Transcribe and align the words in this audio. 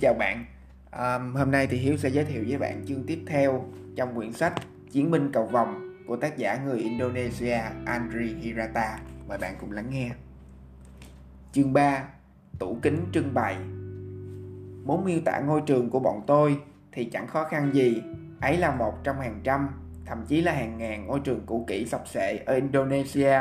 chào 0.00 0.14
bạn. 0.14 0.44
À, 0.90 1.18
Hôm 1.18 1.50
nay 1.50 1.66
thì 1.66 1.78
Hiếu 1.78 1.96
sẽ 1.96 2.08
giới 2.08 2.24
thiệu 2.24 2.44
với 2.48 2.58
bạn 2.58 2.84
chương 2.86 3.06
tiếp 3.06 3.22
theo 3.26 3.64
trong 3.96 4.14
quyển 4.14 4.32
sách 4.32 4.52
Chiến 4.90 5.10
binh 5.10 5.32
cầu 5.32 5.46
vòng 5.46 5.96
của 6.06 6.16
tác 6.16 6.36
giả 6.36 6.58
người 6.64 6.78
Indonesia 6.78 7.60
Andri 7.86 8.34
Hirata. 8.34 8.98
Mời 9.28 9.38
bạn 9.38 9.54
cùng 9.60 9.72
lắng 9.72 9.90
nghe. 9.90 10.10
Chương 11.52 11.72
3 11.72 12.04
Tủ 12.58 12.78
kính 12.82 13.06
trưng 13.12 13.34
bày. 13.34 13.56
Muốn 14.84 15.04
miêu 15.04 15.20
tả 15.24 15.40
ngôi 15.40 15.60
trường 15.66 15.90
của 15.90 16.00
bọn 16.00 16.22
tôi 16.26 16.60
thì 16.92 17.04
chẳng 17.04 17.26
khó 17.26 17.44
khăn 17.44 17.70
gì. 17.74 18.02
Ấy 18.40 18.56
là 18.56 18.74
một 18.74 19.04
trong 19.04 19.20
hàng 19.20 19.40
trăm, 19.44 19.68
thậm 20.06 20.24
chí 20.26 20.40
là 20.40 20.52
hàng 20.52 20.78
ngàn 20.78 21.06
ngôi 21.06 21.20
trường 21.20 21.46
cũ 21.46 21.64
kỹ 21.68 21.86
sập 21.86 22.08
sệ 22.08 22.36
ở 22.46 22.54
Indonesia. 22.54 23.38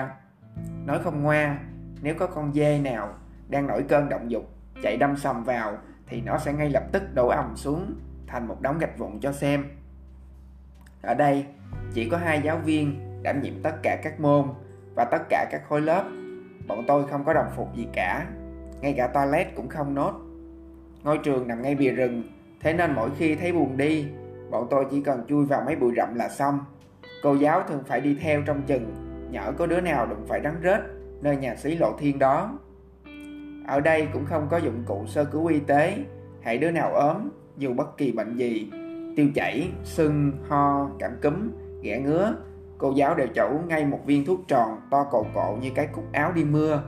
Nói 0.86 1.00
không 1.04 1.24
ngoa, 1.24 1.60
nếu 2.02 2.16
có 2.20 2.28
con 2.28 2.54
dê 2.54 2.80
nào 2.80 3.14
đang 3.50 3.68
nổi 3.68 3.84
cơn 3.88 4.10
động 4.10 4.32
dục 4.32 4.50
chạy 4.84 4.98
đâm 4.98 5.18
sầm 5.18 5.44
vào 5.44 5.78
thì 6.10 6.22
nó 6.22 6.38
sẽ 6.38 6.54
ngay 6.54 6.70
lập 6.70 6.84
tức 6.92 7.04
đổ 7.14 7.28
ầm 7.28 7.56
xuống 7.56 7.96
thành 8.28 8.48
một 8.48 8.62
đống 8.62 8.78
gạch 8.78 8.98
vụn 8.98 9.20
cho 9.20 9.32
xem. 9.32 9.66
Ở 11.02 11.14
đây 11.14 11.46
chỉ 11.94 12.10
có 12.10 12.18
hai 12.18 12.42
giáo 12.44 12.58
viên 12.58 13.00
đảm 13.24 13.42
nhiệm 13.42 13.54
tất 13.64 13.76
cả 13.84 13.98
các 14.04 14.20
môn 14.20 14.46
và 14.96 15.06
tất 15.06 15.22
cả 15.30 15.48
các 15.52 15.62
khối 15.70 15.82
lớp. 15.82 16.04
Bọn 16.68 16.84
tôi 16.88 17.08
không 17.08 17.24
có 17.24 17.34
đồng 17.34 17.50
phục 17.56 17.76
gì 17.76 17.88
cả, 17.94 18.26
ngay 18.82 18.94
cả 18.98 19.08
toilet 19.08 19.56
cũng 19.56 19.70
không 19.70 19.96
nốt. 19.96 20.14
Ngôi 21.04 21.18
trường 21.18 21.48
nằm 21.48 21.62
ngay 21.62 21.76
bìa 21.76 21.92
rừng, 21.92 22.24
thế 22.62 22.74
nên 22.74 22.94
mỗi 22.96 23.10
khi 23.18 23.36
thấy 23.36 23.52
buồn 23.52 23.78
đi, 23.78 24.08
bọn 24.50 24.68
tôi 24.70 24.86
chỉ 24.92 25.02
cần 25.04 25.26
chui 25.28 25.46
vào 25.46 25.64
mấy 25.66 25.76
bụi 25.76 25.94
rậm 25.98 26.16
là 26.16 26.30
xong. 26.30 26.60
Cô 27.24 27.34
giáo 27.34 27.64
thường 27.68 27.84
phải 27.88 28.02
đi 28.02 28.18
theo 28.22 28.42
trong 28.46 28.62
chừng, 28.62 28.94
nhỡ 29.32 29.52
có 29.58 29.66
đứa 29.66 29.82
nào 29.82 30.06
đụng 30.06 30.26
phải 30.28 30.42
rắn 30.44 30.56
rết 30.64 30.80
nơi 31.22 31.38
nhà 31.38 31.56
sĩ 31.56 31.76
lộ 31.76 31.98
thiên 32.00 32.20
đó. 32.20 32.60
Ở 33.70 33.80
đây 33.80 34.08
cũng 34.14 34.26
không 34.26 34.48
có 34.50 34.58
dụng 34.58 34.84
cụ 34.86 35.06
sơ 35.08 35.26
cứu 35.26 35.46
y 35.46 35.60
tế, 35.60 35.98
hãy 36.42 36.58
đứa 36.58 36.72
nào 36.72 36.94
ốm, 36.94 37.30
dù 37.58 37.74
bất 37.74 37.98
kỳ 37.98 38.12
bệnh 38.12 38.38
gì, 38.38 38.72
tiêu 39.16 39.28
chảy, 39.36 39.72
sưng, 39.84 40.32
ho, 40.48 40.90
cảm 41.00 41.12
cúm, 41.24 41.52
ghẻ 41.82 42.00
ngứa, 42.00 42.36
cô 42.78 42.92
giáo 42.92 43.16
đều 43.16 43.28
cho 43.36 43.44
uống 43.44 43.68
ngay 43.68 43.86
một 43.86 44.00
viên 44.06 44.26
thuốc 44.26 44.40
tròn 44.48 44.82
to 44.92 45.04
cồ 45.04 45.26
cộ 45.34 45.58
như 45.62 45.70
cái 45.76 45.88
cúc 45.88 46.04
áo 46.12 46.32
đi 46.32 46.44
mưa. 46.44 46.84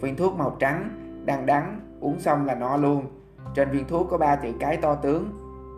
Viên 0.00 0.16
thuốc 0.16 0.38
màu 0.38 0.56
trắng, 0.60 0.90
đang 1.24 1.46
đắng, 1.46 1.80
uống 2.00 2.20
xong 2.20 2.46
là 2.46 2.54
no 2.54 2.76
luôn. 2.76 3.06
Trên 3.54 3.70
viên 3.70 3.84
thuốc 3.88 4.06
có 4.10 4.18
ba 4.18 4.36
chữ 4.36 4.52
cái 4.60 4.76
to 4.76 4.94
tướng 4.94 5.30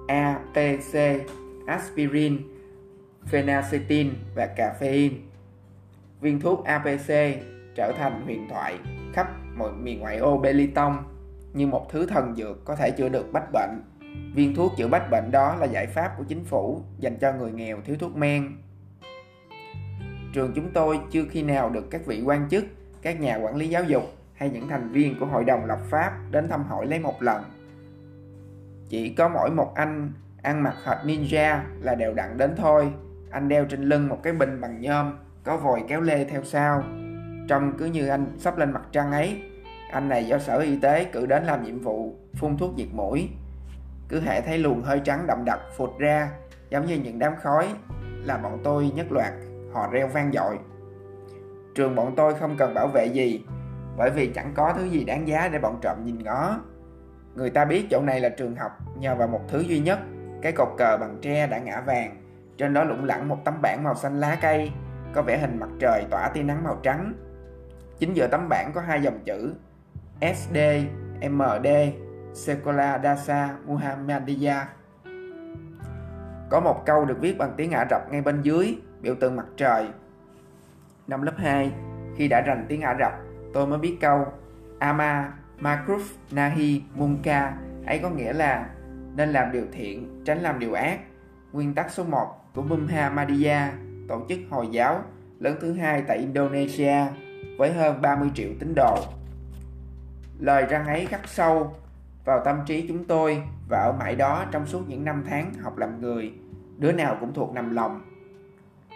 A, 0.08 0.40
P, 0.52 0.56
C, 0.92 0.96
aspirin, 1.66 2.38
phenacetin 3.26 4.10
và 4.34 4.48
caffeine. 4.56 5.12
Viên 6.20 6.40
thuốc 6.40 6.64
APC 6.64 7.38
trở 7.74 7.92
thành 7.98 8.22
huyền 8.24 8.46
thoại 8.50 8.78
khắp 9.12 9.28
mọi 9.56 9.72
miền 9.72 10.00
ngoại 10.00 10.16
ô 10.16 10.38
Belitung 10.38 10.96
như 11.52 11.66
một 11.66 11.92
thứ 11.92 12.06
thần 12.06 12.34
dược 12.36 12.64
có 12.64 12.76
thể 12.76 12.90
chữa 12.90 13.08
được 13.08 13.32
bách 13.32 13.52
bệnh. 13.52 13.82
Viên 14.34 14.54
thuốc 14.54 14.72
chữa 14.76 14.88
bách 14.88 15.10
bệnh 15.10 15.30
đó 15.30 15.56
là 15.56 15.66
giải 15.66 15.86
pháp 15.86 16.14
của 16.18 16.24
chính 16.24 16.44
phủ 16.44 16.80
dành 16.98 17.16
cho 17.20 17.32
người 17.32 17.52
nghèo 17.52 17.80
thiếu 17.84 17.96
thuốc 18.00 18.16
men. 18.16 18.56
Trường 20.32 20.52
chúng 20.54 20.70
tôi 20.72 21.00
chưa 21.10 21.24
khi 21.30 21.42
nào 21.42 21.70
được 21.70 21.90
các 21.90 22.06
vị 22.06 22.22
quan 22.24 22.48
chức, 22.48 22.64
các 23.02 23.20
nhà 23.20 23.36
quản 23.36 23.56
lý 23.56 23.68
giáo 23.68 23.84
dục 23.84 24.02
hay 24.34 24.50
những 24.50 24.68
thành 24.68 24.88
viên 24.88 25.18
của 25.20 25.26
hội 25.26 25.44
đồng 25.44 25.64
lập 25.64 25.78
pháp 25.90 26.12
đến 26.30 26.48
thăm 26.48 26.64
hỏi 26.64 26.86
lấy 26.86 26.98
một 26.98 27.22
lần. 27.22 27.42
Chỉ 28.88 29.08
có 29.08 29.28
mỗi 29.28 29.50
một 29.50 29.74
anh 29.74 30.12
ăn 30.42 30.62
mặc 30.62 30.74
hệt 30.84 30.98
ninja 31.04 31.58
là 31.80 31.94
đều 31.94 32.14
đặn 32.14 32.36
đến 32.38 32.54
thôi. 32.56 32.92
Anh 33.30 33.48
đeo 33.48 33.64
trên 33.64 33.82
lưng 33.82 34.08
một 34.08 34.18
cái 34.22 34.32
bình 34.32 34.60
bằng 34.60 34.80
nhôm, 34.80 35.18
có 35.44 35.56
vòi 35.56 35.82
kéo 35.88 36.00
lê 36.00 36.24
theo 36.24 36.44
sau 36.44 36.82
Trông 37.48 37.72
cứ 37.78 37.84
như 37.84 38.08
anh 38.08 38.26
sắp 38.38 38.58
lên 38.58 38.72
mặt 38.72 38.82
trăng 38.92 39.12
ấy. 39.12 39.42
Anh 39.90 40.08
này 40.08 40.26
do 40.26 40.38
sở 40.38 40.58
y 40.58 40.78
tế 40.80 41.04
cử 41.04 41.26
đến 41.26 41.44
làm 41.44 41.64
nhiệm 41.64 41.80
vụ, 41.80 42.14
phun 42.36 42.56
thuốc 42.56 42.70
diệt 42.78 42.88
mũi. 42.92 43.28
Cứ 44.08 44.20
hệ 44.20 44.40
thấy 44.40 44.58
luồng 44.58 44.82
hơi 44.82 45.00
trắng 45.04 45.26
đậm 45.26 45.44
đặc 45.44 45.60
phụt 45.76 45.90
ra, 45.98 46.30
Giống 46.70 46.86
như 46.86 46.96
những 46.96 47.18
đám 47.18 47.32
khói, 47.42 47.68
Là 48.24 48.36
bọn 48.36 48.60
tôi 48.64 48.90
nhất 48.94 49.06
loạt, 49.10 49.32
Họ 49.72 49.88
reo 49.92 50.08
vang 50.08 50.32
dội. 50.32 50.58
Trường 51.74 51.94
bọn 51.94 52.14
tôi 52.16 52.34
không 52.34 52.56
cần 52.58 52.74
bảo 52.74 52.88
vệ 52.88 53.06
gì, 53.06 53.44
Bởi 53.96 54.10
vì 54.10 54.26
chẳng 54.26 54.52
có 54.54 54.74
thứ 54.76 54.84
gì 54.84 55.04
đáng 55.04 55.28
giá 55.28 55.48
để 55.52 55.58
bọn 55.58 55.78
trộm 55.82 55.96
nhìn 56.04 56.18
ngó. 56.18 56.60
Người 57.34 57.50
ta 57.50 57.64
biết 57.64 57.86
chỗ 57.90 58.02
này 58.02 58.20
là 58.20 58.28
trường 58.28 58.56
học, 58.56 58.72
Nhờ 58.98 59.14
vào 59.14 59.28
một 59.28 59.40
thứ 59.48 59.60
duy 59.60 59.78
nhất, 59.80 59.98
Cái 60.42 60.52
cột 60.52 60.68
cờ 60.78 60.96
bằng 61.00 61.18
tre 61.22 61.46
đã 61.46 61.58
ngã 61.58 61.80
vàng. 61.80 62.16
Trên 62.58 62.74
đó 62.74 62.84
lủng 62.84 63.04
lẳng 63.04 63.28
một 63.28 63.38
tấm 63.44 63.54
bảng 63.62 63.84
màu 63.84 63.94
xanh 63.94 64.20
lá 64.20 64.38
cây, 64.42 64.70
Có 65.14 65.22
vẻ 65.22 65.38
hình 65.38 65.60
mặt 65.60 65.68
trời 65.80 66.04
tỏa 66.10 66.28
tia 66.34 66.42
nắng 66.42 66.64
màu 66.64 66.78
trắng. 66.82 67.12
Chính 67.98 68.14
giữa 68.14 68.26
tấm 68.26 68.48
bảng 68.48 68.70
có 68.74 68.80
hai 68.80 69.02
dòng 69.02 69.18
chữ 69.24 69.54
SD, 70.20 70.56
MD, 71.30 71.66
Sekolah 72.34 73.02
Dasa 73.02 73.56
Muhammadiyah. 73.66 74.68
Có 76.50 76.60
một 76.60 76.82
câu 76.86 77.04
được 77.04 77.20
viết 77.20 77.38
bằng 77.38 77.54
tiếng 77.56 77.70
Ả 77.70 77.86
Rập 77.90 78.12
ngay 78.12 78.22
bên 78.22 78.42
dưới, 78.42 78.78
biểu 79.00 79.14
tượng 79.14 79.36
mặt 79.36 79.46
trời. 79.56 79.88
Năm 81.06 81.22
lớp 81.22 81.34
2, 81.36 81.72
khi 82.16 82.28
đã 82.28 82.40
rành 82.40 82.66
tiếng 82.68 82.82
Ả 82.82 82.96
Rập, 83.00 83.12
tôi 83.54 83.66
mới 83.66 83.78
biết 83.78 83.96
câu 84.00 84.26
Ama 84.78 85.32
Makruf 85.60 86.00
Nahi 86.30 86.82
Munka 86.94 87.54
ấy 87.86 87.98
có 87.98 88.10
nghĩa 88.10 88.32
là 88.32 88.70
nên 89.14 89.28
làm 89.28 89.52
điều 89.52 89.64
thiện, 89.72 90.22
tránh 90.24 90.38
làm 90.38 90.58
điều 90.58 90.72
ác. 90.72 91.00
Nguyên 91.52 91.74
tắc 91.74 91.90
số 91.90 92.04
1 92.04 92.34
của 92.54 92.62
Muhammadiyah, 92.62 93.72
tổ 94.08 94.26
chức 94.28 94.38
Hồi 94.50 94.68
giáo 94.70 95.02
lớn 95.38 95.56
thứ 95.60 95.72
hai 95.72 96.02
tại 96.02 96.18
Indonesia 96.18 96.96
với 97.58 97.72
hơn 97.72 98.02
30 98.02 98.30
triệu 98.34 98.48
tín 98.60 98.72
đồ. 98.76 98.98
Lời 100.38 100.66
răng 100.66 100.86
ấy 100.86 101.06
khắc 101.06 101.28
sâu 101.28 101.74
vào 102.24 102.42
tâm 102.44 102.56
trí 102.66 102.88
chúng 102.88 103.04
tôi 103.04 103.42
và 103.68 103.78
ở 103.78 103.92
mãi 103.98 104.16
đó 104.16 104.44
trong 104.50 104.66
suốt 104.66 104.88
những 104.88 105.04
năm 105.04 105.24
tháng 105.28 105.54
học 105.54 105.78
làm 105.78 106.00
người, 106.00 106.32
đứa 106.78 106.92
nào 106.92 107.16
cũng 107.20 107.34
thuộc 107.34 107.54
nằm 107.54 107.74
lòng. 107.74 108.00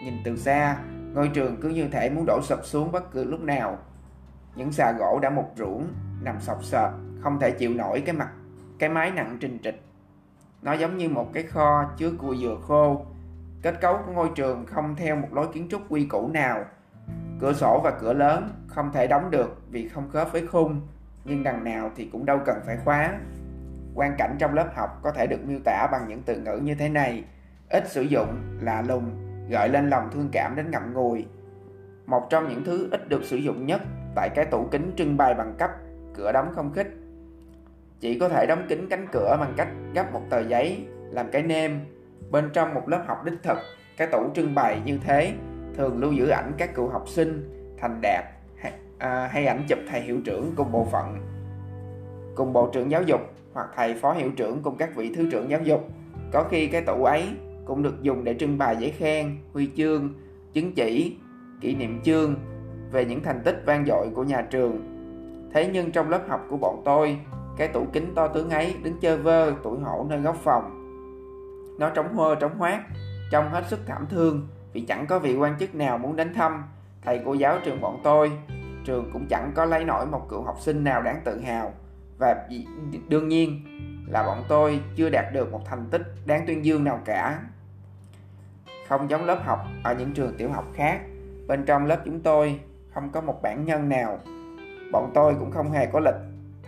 Nhìn 0.04 0.14
từ 0.24 0.36
xa, 0.36 0.76
ngôi 1.14 1.28
trường 1.28 1.56
cứ 1.60 1.68
như 1.68 1.88
thể 1.88 2.10
muốn 2.10 2.24
đổ 2.26 2.40
sập 2.42 2.64
xuống 2.64 2.92
bất 2.92 3.12
cứ 3.12 3.24
lúc 3.24 3.40
nào. 3.40 3.78
Những 4.56 4.72
xà 4.72 4.92
gỗ 4.92 5.18
đã 5.22 5.30
mục 5.30 5.52
ruỗng, 5.56 5.86
nằm 6.22 6.40
sọc 6.40 6.64
sệt, 6.64 6.90
không 7.20 7.40
thể 7.40 7.50
chịu 7.50 7.74
nổi 7.74 8.02
cái 8.06 8.14
mặt, 8.14 8.28
cái 8.78 8.88
mái 8.88 9.10
nặng 9.10 9.36
trình 9.40 9.58
trịch. 9.62 9.82
Nó 10.62 10.72
giống 10.72 10.98
như 10.98 11.08
một 11.08 11.30
cái 11.32 11.42
kho 11.42 11.84
chứa 11.96 12.10
cua 12.18 12.36
dừa 12.36 12.56
khô. 12.62 13.06
Kết 13.62 13.80
cấu 13.80 13.98
của 14.06 14.12
ngôi 14.12 14.30
trường 14.34 14.66
không 14.66 14.96
theo 14.96 15.16
một 15.16 15.28
lối 15.32 15.48
kiến 15.52 15.68
trúc 15.70 15.82
quy 15.88 16.04
củ 16.04 16.28
nào, 16.28 16.64
Cửa 17.40 17.52
sổ 17.52 17.80
và 17.84 17.90
cửa 17.90 18.12
lớn 18.12 18.50
không 18.66 18.92
thể 18.92 19.06
đóng 19.06 19.30
được 19.30 19.62
vì 19.70 19.88
không 19.88 20.10
khớp 20.10 20.32
với 20.32 20.46
khung, 20.46 20.80
nhưng 21.24 21.42
đằng 21.42 21.64
nào 21.64 21.90
thì 21.96 22.08
cũng 22.12 22.26
đâu 22.26 22.38
cần 22.46 22.56
phải 22.66 22.76
khóa. 22.84 23.18
Quan 23.94 24.14
cảnh 24.18 24.36
trong 24.38 24.54
lớp 24.54 24.68
học 24.74 25.00
có 25.02 25.12
thể 25.12 25.26
được 25.26 25.38
miêu 25.46 25.58
tả 25.64 25.88
bằng 25.92 26.08
những 26.08 26.22
từ 26.22 26.40
ngữ 26.40 26.56
như 26.62 26.74
thế 26.74 26.88
này, 26.88 27.24
ít 27.68 27.90
sử 27.90 28.02
dụng, 28.02 28.36
lạ 28.60 28.82
lùng, 28.82 29.10
gợi 29.48 29.68
lên 29.68 29.90
lòng 29.90 30.08
thương 30.12 30.28
cảm 30.32 30.56
đến 30.56 30.70
ngậm 30.70 30.92
ngùi. 30.92 31.26
Một 32.06 32.26
trong 32.30 32.48
những 32.48 32.64
thứ 32.64 32.88
ít 32.90 33.08
được 33.08 33.24
sử 33.24 33.36
dụng 33.36 33.66
nhất 33.66 33.80
tại 34.14 34.28
cái 34.34 34.44
tủ 34.44 34.68
kính 34.70 34.92
trưng 34.96 35.16
bày 35.16 35.34
bằng 35.34 35.54
cấp, 35.58 35.70
cửa 36.14 36.32
đóng 36.32 36.52
không 36.54 36.72
khích. 36.72 36.88
Chỉ 38.00 38.18
có 38.18 38.28
thể 38.28 38.46
đóng 38.46 38.66
kín 38.68 38.86
cánh 38.90 39.06
cửa 39.12 39.36
bằng 39.40 39.54
cách 39.56 39.68
gấp 39.94 40.12
một 40.12 40.22
tờ 40.30 40.40
giấy, 40.40 40.86
làm 41.10 41.30
cái 41.30 41.42
nêm. 41.42 41.80
Bên 42.30 42.50
trong 42.52 42.74
một 42.74 42.88
lớp 42.88 43.04
học 43.06 43.24
đích 43.24 43.42
thực, 43.42 43.58
cái 43.96 44.08
tủ 44.08 44.30
trưng 44.34 44.54
bày 44.54 44.80
như 44.84 44.98
thế 45.04 45.32
thường 45.76 45.98
lưu 45.98 46.12
giữ 46.12 46.28
ảnh 46.28 46.52
các 46.58 46.74
cựu 46.74 46.88
học 46.88 47.08
sinh 47.08 47.50
thành 47.78 48.00
đạt 48.02 48.24
hay, 48.58 48.72
à, 48.98 49.28
hay 49.32 49.46
ảnh 49.46 49.62
chụp 49.68 49.78
thầy 49.90 50.00
hiệu 50.00 50.20
trưởng 50.24 50.52
cùng 50.56 50.72
bộ 50.72 50.84
phận 50.84 51.30
cùng 52.34 52.52
bộ 52.52 52.70
trưởng 52.72 52.90
giáo 52.90 53.02
dục 53.02 53.20
hoặc 53.52 53.68
thầy 53.76 53.94
phó 53.94 54.12
hiệu 54.12 54.30
trưởng 54.36 54.62
cùng 54.62 54.76
các 54.76 54.96
vị 54.96 55.14
thứ 55.14 55.30
trưởng 55.30 55.50
giáo 55.50 55.60
dục. 55.62 55.88
Có 56.32 56.44
khi 56.50 56.66
cái 56.66 56.82
tủ 56.82 57.04
ấy 57.04 57.28
cũng 57.64 57.82
được 57.82 58.02
dùng 58.02 58.24
để 58.24 58.34
trưng 58.34 58.58
bày 58.58 58.76
giấy 58.76 58.90
khen 58.90 59.36
huy 59.52 59.70
chương 59.76 60.14
chứng 60.52 60.72
chỉ 60.74 61.16
kỷ 61.60 61.74
niệm 61.74 62.00
chương 62.02 62.34
về 62.92 63.04
những 63.04 63.22
thành 63.22 63.40
tích 63.44 63.62
vang 63.66 63.84
dội 63.86 64.10
của 64.14 64.24
nhà 64.24 64.42
trường. 64.50 64.80
Thế 65.52 65.70
nhưng 65.72 65.92
trong 65.92 66.10
lớp 66.10 66.20
học 66.28 66.46
của 66.50 66.56
bọn 66.56 66.82
tôi 66.84 67.18
cái 67.56 67.68
tủ 67.68 67.86
kính 67.92 68.12
to 68.14 68.28
tướng 68.28 68.50
ấy 68.50 68.74
đứng 68.82 69.00
chơi 69.00 69.16
vơ 69.16 69.52
tuổi 69.62 69.78
hổ 69.80 70.06
nơi 70.08 70.20
góc 70.20 70.36
phòng. 70.44 70.76
Nó 71.78 71.90
trống 71.90 72.16
hơ 72.16 72.34
trống 72.34 72.58
hoác 72.58 72.80
trông 73.32 73.48
hết 73.48 73.64
sức 73.68 73.80
thảm 73.86 74.06
thương 74.10 74.48
vì 74.72 74.80
chẳng 74.80 75.06
có 75.06 75.18
vị 75.18 75.36
quan 75.36 75.58
chức 75.58 75.74
nào 75.74 75.98
muốn 75.98 76.16
đến 76.16 76.34
thăm. 76.34 76.64
Thầy 77.02 77.20
cô 77.24 77.34
giáo 77.34 77.58
trường 77.64 77.80
bọn 77.80 78.00
tôi, 78.04 78.32
trường 78.84 79.10
cũng 79.12 79.26
chẳng 79.30 79.52
có 79.54 79.64
lấy 79.64 79.84
nổi 79.84 80.06
một 80.06 80.26
cựu 80.28 80.42
học 80.42 80.56
sinh 80.60 80.84
nào 80.84 81.02
đáng 81.02 81.20
tự 81.24 81.40
hào. 81.40 81.72
Và 82.18 82.48
đương 83.08 83.28
nhiên 83.28 83.64
là 84.08 84.22
bọn 84.22 84.44
tôi 84.48 84.80
chưa 84.96 85.08
đạt 85.10 85.24
được 85.32 85.52
một 85.52 85.60
thành 85.64 85.86
tích 85.90 86.02
đáng 86.26 86.44
tuyên 86.46 86.64
dương 86.64 86.84
nào 86.84 87.00
cả. 87.04 87.40
Không 88.88 89.10
giống 89.10 89.24
lớp 89.24 89.42
học 89.44 89.58
ở 89.84 89.94
những 89.94 90.12
trường 90.12 90.36
tiểu 90.36 90.50
học 90.50 90.64
khác, 90.74 91.00
bên 91.46 91.64
trong 91.64 91.86
lớp 91.86 92.02
chúng 92.04 92.20
tôi 92.20 92.60
không 92.94 93.10
có 93.12 93.20
một 93.20 93.42
bản 93.42 93.64
nhân 93.64 93.88
nào. 93.88 94.18
Bọn 94.92 95.10
tôi 95.14 95.34
cũng 95.38 95.50
không 95.50 95.70
hề 95.70 95.86
có 95.86 96.00
lịch, 96.00 96.14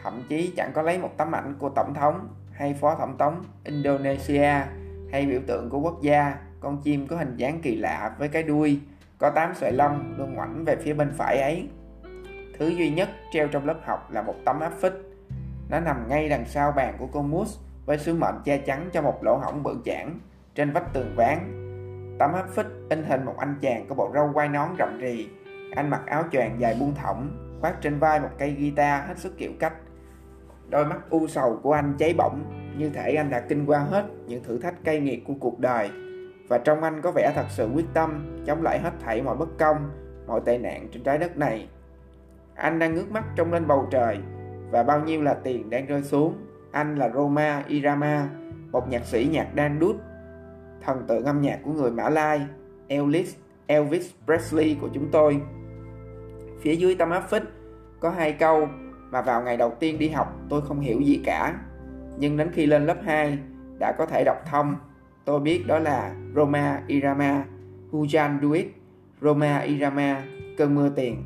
thậm 0.03 0.23
chí 0.29 0.53
chẳng 0.57 0.73
có 0.75 0.83
lấy 0.83 0.99
một 0.99 1.11
tấm 1.17 1.35
ảnh 1.35 1.55
của 1.59 1.69
tổng 1.69 1.95
thống 1.95 2.29
hay 2.53 2.75
phó 2.75 2.95
tổng 2.95 3.19
thống 3.19 3.45
Indonesia 3.65 4.53
hay 5.13 5.27
biểu 5.27 5.41
tượng 5.47 5.71
của 5.71 5.79
quốc 5.79 6.03
gia 6.03 6.37
con 6.63 6.83
chim 6.83 7.07
có 7.07 7.17
hình 7.17 7.37
dáng 7.37 7.61
kỳ 7.63 7.77
lạ 7.77 8.15
với 8.19 8.29
cái 8.29 8.43
đuôi 8.43 8.81
có 9.19 9.31
8 9.31 9.55
sợi 9.55 9.73
lông 9.73 10.15
luôn 10.19 10.35
ngoảnh 10.35 10.65
về 10.65 10.77
phía 10.77 10.95
bên 10.95 11.13
phải 11.17 11.41
ấy. 11.41 11.69
Thứ 12.59 12.69
duy 12.69 12.91
nhất 12.91 13.09
treo 13.33 13.49
trong 13.49 13.67
lớp 13.67 13.77
học 13.85 14.11
là 14.13 14.23
một 14.23 14.35
tấm 14.45 14.61
áp 14.61 14.73
phích. 14.81 14.93
Nó 15.71 15.81
nằm 15.81 16.09
ngay 16.09 16.29
đằng 16.29 16.45
sau 16.47 16.73
bàn 16.73 16.95
của 16.99 17.07
cô 17.13 17.23
Moose 17.23 17.61
với 17.87 17.99
sứ 17.99 18.15
mệnh 18.15 18.35
che 18.45 18.59
chắn 18.59 18.91
cho 18.93 19.03
một 19.03 19.25
lỗ 19.25 19.37
hổng 19.37 19.63
bự 19.63 19.77
chảng 19.85 20.19
trên 20.55 20.71
vách 20.71 20.93
tường 20.93 21.15
ván. 21.17 21.39
Tấm 22.19 22.33
áp 22.33 22.49
phích 22.55 22.67
in 22.91 23.03
hình 23.03 23.25
một 23.25 23.35
anh 23.39 23.55
chàng 23.61 23.87
có 23.89 23.95
bộ 23.95 24.11
râu 24.15 24.31
quai 24.35 24.49
nón 24.49 24.69
rậm 24.79 24.99
rì. 24.99 25.29
Anh 25.77 25.91
mặc 25.91 26.03
áo 26.07 26.25
choàng 26.33 26.57
dài 26.61 26.77
buông 26.81 26.95
thõng, 26.95 27.31
khoác 27.61 27.75
trên 27.81 27.99
vai 27.99 28.21
một 28.21 28.31
cây 28.39 28.51
guitar 28.51 29.09
hết 29.09 29.19
sức 29.19 29.39
kiểu 29.39 29.53
cách. 29.61 29.75
Đôi 30.69 30.85
mắt 30.87 31.11
u 31.11 31.27
sầu 31.27 31.61
của 31.63 31.73
anh 31.73 31.95
cháy 31.99 32.15
bỏng, 32.19 32.45
như 32.77 32.91
thể 32.91 33.15
anh 33.15 33.31
đã 33.31 33.41
kinh 33.41 33.67
qua 33.67 33.79
hết 33.79 34.05
những 34.27 34.45
thử 34.45 34.59
thách 34.59 34.85
cay 34.85 35.01
nghiệt 35.01 35.25
của 35.27 35.35
cuộc 35.41 35.59
đời. 35.59 35.91
Và 36.53 36.59
trong 36.59 36.83
anh 36.83 37.01
có 37.03 37.11
vẻ 37.11 37.33
thật 37.35 37.47
sự 37.49 37.69
quyết 37.75 37.87
tâm 37.95 38.43
chống 38.47 38.63
lại 38.63 38.81
hết 38.81 38.91
thảy 39.01 39.23
mọi 39.23 39.37
bất 39.37 39.59
công, 39.59 39.91
mọi 40.27 40.41
tệ 40.45 40.59
nạn 40.59 40.89
trên 40.93 41.03
trái 41.03 41.19
đất 41.19 41.37
này. 41.37 41.69
Anh 42.55 42.79
đang 42.79 42.95
ngước 42.95 43.11
mắt 43.11 43.25
trông 43.37 43.53
lên 43.53 43.67
bầu 43.67 43.89
trời 43.91 44.19
và 44.71 44.83
bao 44.83 45.01
nhiêu 45.01 45.23
là 45.23 45.35
tiền 45.35 45.71
đang 45.71 45.87
rơi 45.87 46.03
xuống. 46.03 46.35
Anh 46.73 46.97
là 46.97 47.11
Roma 47.15 47.63
Irama, 47.69 48.29
một 48.73 48.89
nhạc 48.89 49.05
sĩ 49.05 49.29
nhạc 49.33 49.55
đan 49.55 49.79
đút, 49.79 49.97
thần 50.81 51.05
tượng 51.09 51.25
âm 51.25 51.41
nhạc 51.41 51.59
của 51.65 51.73
người 51.73 51.91
Mã 51.91 52.09
Lai, 52.09 52.47
Elvis, 52.89 53.37
Elvis 53.67 54.11
Presley 54.25 54.77
của 54.81 54.89
chúng 54.95 55.09
tôi. 55.13 55.41
Phía 56.61 56.75
dưới 56.75 56.95
tấm 56.95 57.11
áp 57.11 57.31
phích 57.31 57.43
có 58.01 58.11
hai 58.11 58.33
câu 58.33 58.69
mà 59.11 59.23
vào 59.23 59.43
ngày 59.43 59.57
đầu 59.57 59.73
tiên 59.81 59.99
đi 59.99 60.09
học 60.09 60.37
tôi 60.49 60.63
không 60.63 60.81
hiểu 60.81 61.01
gì 61.01 61.23
cả. 61.25 61.55
Nhưng 62.19 62.37
đến 62.37 62.51
khi 62.53 62.67
lên 62.67 62.87
lớp 62.87 62.97
2 63.05 63.39
đã 63.81 63.93
có 63.99 64.07
thể 64.07 64.25
đọc 64.25 64.37
thông. 64.51 64.77
Tôi 65.25 65.41
biết 65.41 65.65
đó 65.67 65.79
là 65.79 66.15
Roma 66.35 66.83
Irama, 66.87 67.45
Hujan 67.91 68.41
Duit, 68.43 68.67
Roma 69.21 69.59
Irama, 69.59 70.23
cơn 70.59 70.75
mưa 70.75 70.89
tiền. 70.89 71.25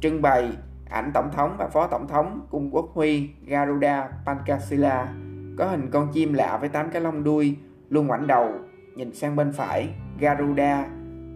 Trưng 0.00 0.22
bày 0.22 0.50
ảnh 0.90 1.10
tổng 1.14 1.30
thống 1.32 1.56
và 1.58 1.68
phó 1.68 1.86
tổng 1.86 2.08
thống 2.08 2.46
cung 2.50 2.70
quốc 2.70 2.90
huy 2.94 3.30
Garuda 3.46 4.08
pancasila 4.26 5.14
có 5.58 5.66
hình 5.66 5.90
con 5.90 6.08
chim 6.12 6.32
lạ 6.32 6.58
với 6.60 6.68
tám 6.68 6.90
cái 6.90 7.02
lông 7.02 7.24
đuôi 7.24 7.56
luôn 7.88 8.06
ngoảnh 8.06 8.26
đầu 8.26 8.52
nhìn 8.96 9.14
sang 9.14 9.36
bên 9.36 9.52
phải 9.52 9.88
Garuda 10.18 10.86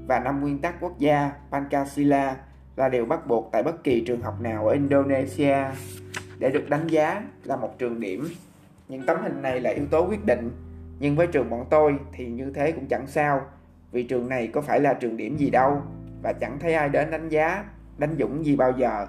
và 0.06 0.18
năm 0.18 0.40
nguyên 0.40 0.58
tắc 0.58 0.80
quốc 0.80 0.98
gia 0.98 1.32
pancasila 1.50 2.36
là 2.76 2.88
điều 2.88 3.06
bắt 3.06 3.26
buộc 3.26 3.48
tại 3.52 3.62
bất 3.62 3.84
kỳ 3.84 4.04
trường 4.06 4.20
học 4.20 4.40
nào 4.40 4.68
ở 4.68 4.72
Indonesia 4.72 5.56
để 6.38 6.50
được 6.50 6.70
đánh 6.70 6.86
giá 6.86 7.22
là 7.44 7.56
một 7.56 7.78
trường 7.78 8.00
điểm. 8.00 8.28
Những 8.88 9.06
tấm 9.06 9.16
hình 9.22 9.42
này 9.42 9.60
là 9.60 9.70
yếu 9.70 9.86
tố 9.86 10.06
quyết 10.08 10.24
định, 10.24 10.50
nhưng 10.98 11.16
với 11.16 11.26
trường 11.26 11.50
bọn 11.50 11.66
tôi 11.70 11.98
thì 12.12 12.26
như 12.26 12.52
thế 12.54 12.72
cũng 12.72 12.86
chẳng 12.86 13.06
sao, 13.06 13.40
vì 13.92 14.02
trường 14.02 14.28
này 14.28 14.46
có 14.46 14.60
phải 14.60 14.80
là 14.80 14.94
trường 14.94 15.16
điểm 15.16 15.36
gì 15.36 15.50
đâu 15.50 15.82
và 16.22 16.32
chẳng 16.32 16.58
thấy 16.60 16.74
ai 16.74 16.88
đến 16.88 17.10
đánh 17.10 17.28
giá, 17.28 17.64
đánh 17.98 18.16
dũng 18.18 18.44
gì 18.44 18.56
bao 18.56 18.72
giờ. 18.72 19.06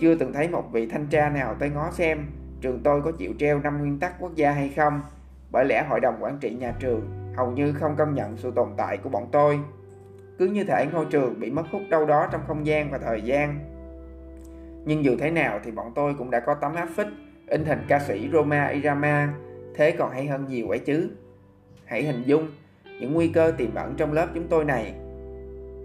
Chưa 0.00 0.14
từng 0.14 0.32
thấy 0.32 0.48
một 0.48 0.72
vị 0.72 0.86
thanh 0.86 1.06
tra 1.06 1.28
nào 1.28 1.54
tới 1.58 1.70
ngó 1.70 1.90
xem 1.90 2.26
trường 2.60 2.80
tôi 2.82 3.02
có 3.02 3.12
chịu 3.12 3.32
treo 3.38 3.60
năm 3.60 3.78
nguyên 3.78 3.98
tắc 3.98 4.14
quốc 4.20 4.34
gia 4.34 4.50
hay 4.50 4.68
không, 4.76 5.00
bởi 5.52 5.64
lẽ 5.64 5.84
hội 5.88 6.00
đồng 6.00 6.16
quản 6.20 6.38
trị 6.40 6.50
nhà 6.50 6.74
trường 6.78 7.24
hầu 7.36 7.50
như 7.50 7.72
không 7.72 7.96
công 7.96 8.14
nhận 8.14 8.36
sự 8.36 8.50
tồn 8.50 8.68
tại 8.76 8.96
của 8.96 9.08
bọn 9.08 9.28
tôi. 9.32 9.60
Cứ 10.38 10.46
như 10.46 10.64
thể 10.64 10.86
ngôi 10.92 11.06
trường 11.10 11.40
bị 11.40 11.50
mất 11.50 11.62
hút 11.72 11.82
đâu 11.90 12.06
đó 12.06 12.28
trong 12.32 12.40
không 12.46 12.66
gian 12.66 12.90
và 12.90 12.98
thời 12.98 13.22
gian. 13.22 13.58
Nhưng 14.84 15.04
dù 15.04 15.16
thế 15.20 15.30
nào 15.30 15.60
thì 15.64 15.70
bọn 15.70 15.92
tôi 15.94 16.14
cũng 16.18 16.30
đã 16.30 16.40
có 16.40 16.54
tấm 16.54 16.74
áp 16.74 16.88
phích 16.96 17.06
in 17.46 17.64
hình 17.64 17.80
ca 17.88 17.98
sĩ 17.98 18.28
Roma 18.32 18.66
Irama, 18.66 19.34
thế 19.74 19.90
còn 19.90 20.10
hay 20.10 20.26
hơn 20.26 20.46
nhiều 20.48 20.68
ấy 20.68 20.78
chứ. 20.78 21.10
Hãy 21.84 22.02
hình 22.02 22.22
dung 22.26 22.48
những 23.00 23.14
nguy 23.14 23.28
cơ 23.28 23.52
tiềm 23.58 23.74
ẩn 23.74 23.94
trong 23.96 24.12
lớp 24.12 24.26
chúng 24.34 24.48
tôi 24.48 24.64
này. 24.64 24.94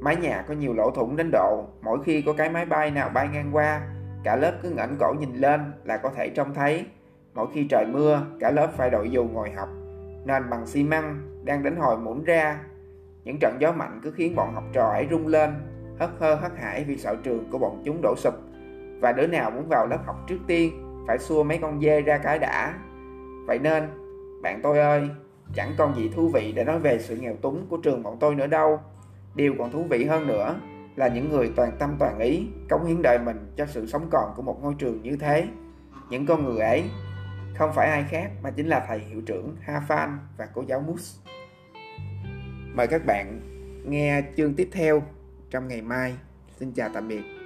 Mái 0.02 0.16
nhà 0.16 0.44
có 0.48 0.54
nhiều 0.54 0.74
lỗ 0.74 0.92
thủng 0.92 1.16
đến 1.16 1.30
độ 1.32 1.64
mỗi 1.82 2.00
khi 2.04 2.22
có 2.22 2.34
cái 2.34 2.50
máy 2.50 2.66
bay 2.66 2.92
nào 2.92 3.10
bay 3.10 3.28
ngang 3.34 3.50
qua, 3.54 3.82
cả 4.24 4.36
lớp 4.36 4.52
cứ 4.64 4.70
ngẩng 4.70 4.96
cổ 5.00 5.14
nhìn 5.20 5.36
lên 5.36 5.62
là 5.84 5.98
có 5.98 6.10
thể 6.10 6.30
trông 6.30 6.54
thấy. 6.54 6.86
Mỗi 7.34 7.48
khi 7.54 7.68
trời 7.70 7.86
mưa, 7.86 8.26
cả 8.40 8.52
lớp 8.52 8.68
phải 8.78 8.90
đội 8.90 9.10
dù 9.10 9.24
ngồi 9.24 9.52
học. 9.52 9.70
Nền 10.26 10.50
bằng 10.50 10.68
xi 10.68 10.84
măng 10.84 11.42
đang 11.44 11.64
đến 11.64 11.76
hồi 11.76 11.98
muỗng 11.98 12.24
ra 12.24 12.60
những 13.24 13.38
trận 13.42 13.58
gió 13.60 13.72
mạnh 13.72 14.00
cứ 14.04 14.12
khiến 14.12 14.36
bọn 14.36 14.54
học 14.54 14.64
trò 14.74 14.90
ấy 14.90 15.08
rung 15.12 15.28
lên, 15.28 15.50
hất 16.00 16.10
hơ 16.20 16.36
hất 16.36 16.52
hải 16.58 16.84
vì 16.84 16.98
sợ 16.98 17.16
trường 17.24 17.50
của 17.52 17.58
bọn 17.58 17.82
chúng 17.86 18.02
đổ 18.02 18.16
sụp. 18.18 18.34
Và 19.02 19.12
đứa 19.12 19.28
nào 19.28 19.52
muốn 19.52 19.68
vào 19.70 19.88
lớp 19.88 20.00
học 20.06 20.16
trước 20.28 20.40
tiên 20.48 20.72
phải 21.08 21.18
xua 21.18 21.44
mấy 21.44 21.58
con 21.58 21.82
dê 21.82 22.02
ra 22.02 22.18
cái 22.18 22.40
đã. 22.40 22.74
Vậy 23.48 23.60
nên, 23.60 23.84
bạn 24.42 24.60
tôi 24.64 24.80
ơi, 24.80 25.10
chẳng 25.56 25.74
còn 25.78 25.96
gì 25.96 26.10
thú 26.16 26.30
vị 26.34 26.52
để 26.56 26.64
nói 26.64 26.80
về 26.80 27.00
sự 27.00 27.16
nghèo 27.16 27.36
túng 27.36 27.66
của 27.70 27.78
trường 27.78 28.04
bọn 28.04 28.18
tôi 28.20 28.36
nữa 28.36 28.48
đâu. 28.48 28.80
Điều 29.36 29.56
còn 29.60 29.72
thú 29.72 29.84
vị 29.90 30.06
hơn 30.06 30.28
nữa 30.28 30.56
là 30.96 31.08
những 31.08 31.30
người 31.30 31.52
toàn 31.56 31.72
tâm 31.80 31.96
toàn 32.00 32.20
ý 32.20 32.48
cống 32.70 32.86
hiến 32.86 33.02
đời 33.02 33.20
mình 33.20 33.54
cho 33.58 33.66
sự 33.66 33.88
sống 33.88 34.08
còn 34.12 34.34
của 34.36 34.42
một 34.42 34.60
ngôi 34.62 34.74
trường 34.78 35.02
như 35.02 35.18
thế. 35.18 35.48
Những 36.10 36.26
con 36.26 36.46
người 36.46 36.60
ấy 36.60 36.84
không 37.56 37.72
phải 37.76 37.88
ai 37.88 38.06
khác 38.10 38.32
mà 38.44 38.52
chính 38.52 38.68
là 38.68 38.86
thầy 38.88 39.00
hiệu 39.00 39.22
trưởng 39.26 39.56
Hafan 39.66 40.18
và 40.38 40.48
cô 40.54 40.64
giáo 40.68 40.80
Mus. 40.80 41.20
Mời 42.74 42.88
các 42.88 43.02
bạn 43.06 43.42
nghe 43.86 44.24
chương 44.38 44.54
tiếp 44.54 44.70
theo 44.72 45.04
trong 45.50 45.68
ngày 45.68 45.82
mai. 45.82 46.16
Xin 46.60 46.72
chào 46.72 46.90
tạm 46.94 47.08
biệt. 47.08 47.39